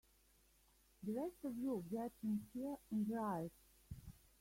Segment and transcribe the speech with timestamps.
[1.03, 3.51] The rest of you get in here and riot!